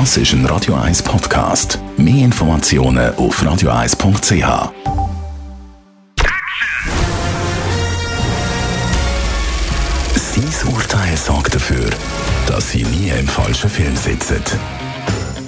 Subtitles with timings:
[0.00, 1.78] Das ist ein Radio 1 Podcast.
[1.96, 4.72] Mehr Informationen auf radio1.ch.
[10.16, 11.88] Sein Urteil sorgt dafür,
[12.48, 14.42] dass Sie nie im falschen Film sitzen.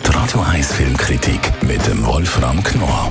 [0.07, 3.11] Die Radio 1 Filmkritik mit dem Wolfram Knorr.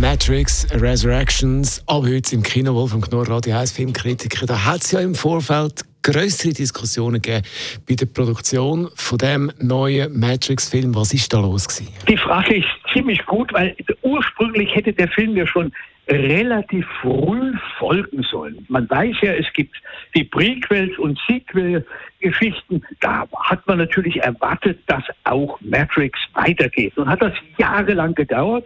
[0.00, 4.46] Matrix Resurrections, ab heute im Kino Wolfram Knorr Radio 1 Filmkritiker.
[4.46, 7.44] Da hat es ja im Vorfeld größere Diskussionen gegeben
[7.88, 10.94] bei der Produktion von dem neuen Matrix-Film.
[10.94, 11.92] Was ist da los gewesen?
[12.08, 15.72] Die Frage ist ziemlich gut, weil ursprünglich hätte der Film ja schon
[16.08, 18.64] relativ früh folgen sollen.
[18.68, 19.74] Man weiß ja, es gibt
[20.14, 22.82] die Prequels und Sequel-Geschichten.
[23.00, 26.96] Da hat man natürlich erwartet, dass auch Matrix weitergeht.
[26.96, 28.64] Und hat das jahrelang gedauert,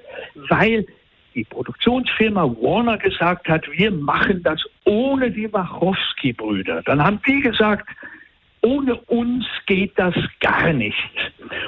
[0.50, 0.84] weil
[1.34, 6.82] die Produktionsfirma Warner gesagt hat, wir machen das ohne die Wachowski-Brüder.
[6.82, 7.88] Dann haben die gesagt,
[8.62, 10.96] ohne uns geht das gar nicht.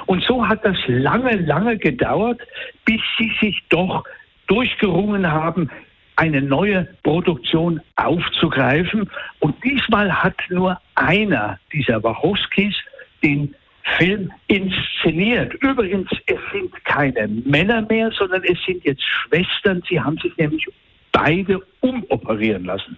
[0.05, 2.41] Und so hat das lange, lange gedauert,
[2.85, 4.03] bis sie sich doch
[4.47, 5.69] durchgerungen haben,
[6.15, 9.09] eine neue Produktion aufzugreifen.
[9.39, 12.75] Und diesmal hat nur einer dieser Wachowskis
[13.23, 13.55] den
[13.97, 15.53] Film inszeniert.
[15.55, 19.83] Übrigens, es sind keine Männer mehr, sondern es sind jetzt Schwestern.
[19.89, 20.65] Sie haben sich nämlich
[21.11, 22.97] beide umoperieren lassen.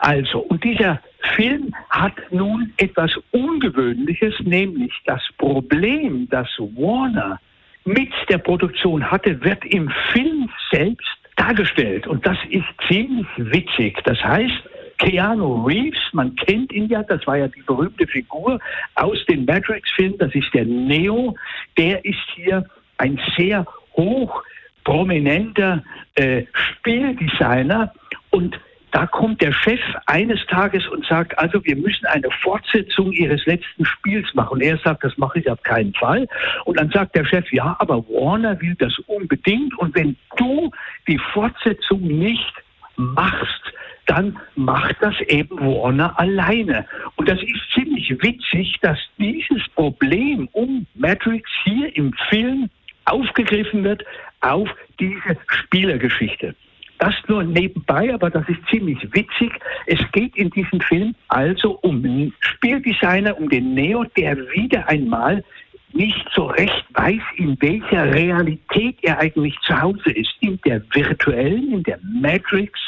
[0.00, 1.00] Also, und dieser
[1.34, 7.40] Film hat nun etwas Ungewöhnliches, nämlich das Problem, das Warner
[7.84, 12.06] mit der Produktion hatte, wird im Film selbst dargestellt.
[12.06, 13.98] Und das ist ziemlich witzig.
[14.04, 14.62] Das heißt,
[14.98, 18.58] Keanu Reeves, man kennt ihn ja, das war ja die berühmte Figur
[18.96, 21.36] aus den Matrix-Filmen, das ist der Neo,
[21.76, 22.64] der ist hier
[22.98, 24.42] ein sehr hoch
[24.84, 25.82] prominenter
[26.14, 27.92] äh, Spieldesigner
[28.30, 28.58] und
[28.90, 33.84] da kommt der Chef eines Tages und sagt, also wir müssen eine Fortsetzung Ihres letzten
[33.84, 34.54] Spiels machen.
[34.54, 36.26] Und er sagt, das mache ich auf keinen Fall.
[36.64, 39.78] Und dann sagt der Chef, ja, aber Warner will das unbedingt.
[39.78, 40.70] Und wenn du
[41.06, 42.54] die Fortsetzung nicht
[42.96, 43.67] machst,
[44.08, 46.86] dann macht das eben Warner alleine.
[47.16, 52.70] Und das ist ziemlich witzig, dass dieses Problem um Matrix hier im Film
[53.04, 54.02] aufgegriffen wird
[54.40, 56.54] auf diese Spielergeschichte.
[56.98, 59.52] Das nur nebenbei, aber das ist ziemlich witzig.
[59.86, 65.44] Es geht in diesem Film also um einen Spieldesigner, um den Neo, der wieder einmal
[65.92, 70.30] nicht so recht weiß, in welcher Realität er eigentlich zu Hause ist.
[70.40, 72.78] In der virtuellen, in der Matrix,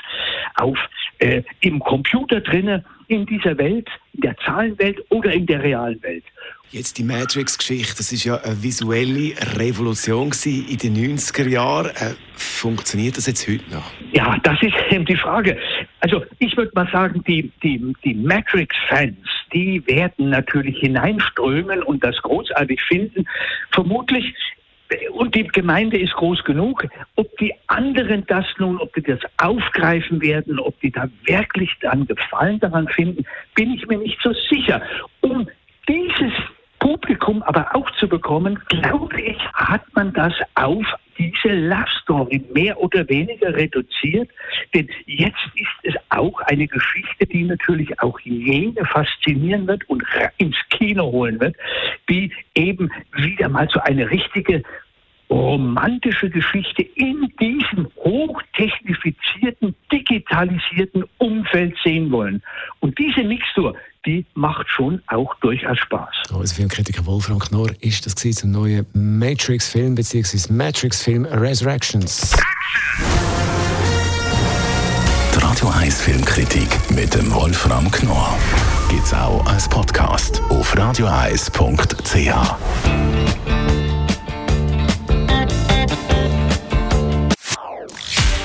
[0.57, 0.79] auf,
[1.21, 6.25] äh, im Computer drinnen, in dieser Welt, in der Zahlenwelt oder in der realen Welt.
[6.71, 11.87] Jetzt die Matrix-Geschichte, das ist ja eine visuelle Revolution in den 90er Jahren.
[11.87, 13.91] Äh, funktioniert das jetzt heute noch?
[14.13, 15.59] Ja, das ist eben die Frage.
[15.99, 19.17] Also ich würde mal sagen, die, die, die Matrix-Fans,
[19.53, 23.27] die werden natürlich hineinströmen und das großartig finden.
[23.73, 24.33] Vermutlich
[25.13, 26.87] und die Gemeinde ist groß genug.
[27.17, 32.07] Ob die anderen das nun, ob die das aufgreifen werden, ob die da wirklich dann
[32.07, 33.25] Gefallen daran finden,
[33.55, 34.83] bin ich mir nicht so sicher.
[35.23, 35.49] Um
[35.89, 36.33] dieses
[36.79, 40.85] Publikum aber auch zu bekommen, glaube ich, hat man das auf
[41.19, 44.31] diese Love Story mehr oder weniger reduziert.
[44.75, 50.03] Denn jetzt ist es auch eine Geschichte, die natürlich auch jene faszinieren wird und
[50.39, 51.57] ins Kino holen wird,
[52.09, 54.63] die eben wieder mal so eine richtige
[55.31, 62.43] romantische Geschichte in diesem hochtechnifizierten, digitalisierten Umfeld sehen wollen.
[62.81, 63.77] Und diese Mixtur,
[64.07, 66.31] die macht schon auch durchaus Spaß.
[66.33, 70.53] Unser Filmkritiker Wolfram Knorr ist das zum neuen Matrix-Film bzw.
[70.53, 72.37] Matrix-Film Resurrections.
[75.35, 78.37] Die Radio 1 Filmkritik mit dem Wolfram Knorr
[78.91, 82.31] gibt es auch als Podcast auf radioeis.ch.